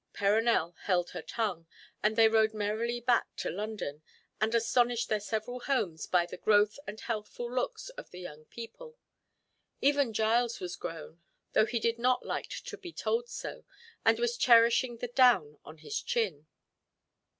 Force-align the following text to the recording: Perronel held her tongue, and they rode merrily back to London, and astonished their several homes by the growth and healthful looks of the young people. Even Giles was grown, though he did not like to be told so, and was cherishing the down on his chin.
Perronel 0.13 0.73
held 0.85 1.11
her 1.11 1.21
tongue, 1.21 1.67
and 2.01 2.15
they 2.15 2.27
rode 2.27 2.55
merrily 2.55 2.99
back 2.99 3.27
to 3.35 3.51
London, 3.51 4.01
and 4.41 4.55
astonished 4.55 5.09
their 5.09 5.19
several 5.19 5.59
homes 5.59 6.07
by 6.07 6.25
the 6.25 6.37
growth 6.37 6.79
and 6.87 6.99
healthful 7.01 7.53
looks 7.53 7.89
of 7.89 8.09
the 8.09 8.19
young 8.19 8.45
people. 8.45 8.97
Even 9.79 10.11
Giles 10.11 10.59
was 10.59 10.75
grown, 10.75 11.21
though 11.53 11.67
he 11.67 11.79
did 11.79 11.99
not 11.99 12.25
like 12.25 12.49
to 12.49 12.79
be 12.79 12.91
told 12.91 13.29
so, 13.29 13.63
and 14.03 14.17
was 14.17 14.37
cherishing 14.37 14.97
the 14.97 15.07
down 15.07 15.59
on 15.63 15.77
his 15.77 16.01
chin. 16.01 16.47